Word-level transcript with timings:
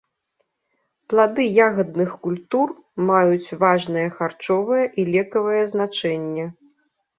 Плады 1.11 1.45
ягадных 1.65 2.09
культур 2.23 2.67
маюць 3.11 3.53
важнае 3.65 4.07
харчовае 4.17 4.83
і 4.87 5.01
лекавае 5.13 5.63
значэнне. 5.77 6.45